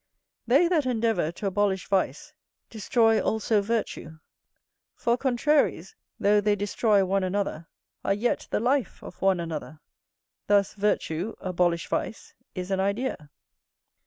They 0.47 0.67
that 0.67 0.87
endeavour 0.87 1.31
to 1.33 1.45
abolish 1.45 1.87
vice 1.87 2.33
destroy 2.71 3.21
also 3.21 3.61
virtue; 3.61 4.17
for 4.95 5.15
contraries, 5.15 5.95
though 6.19 6.41
they 6.41 6.55
destroy 6.55 7.05
one 7.05 7.23
another, 7.23 7.67
are 8.03 8.15
yet 8.15 8.47
the 8.49 8.59
life 8.59 9.03
of 9.03 9.21
one 9.21 9.39
another. 9.39 9.79
Thus 10.47 10.73
virtue 10.73 11.35
(abolish 11.39 11.85
vice) 11.87 12.33
is 12.55 12.71
an 12.71 12.79
idea. 12.79 13.29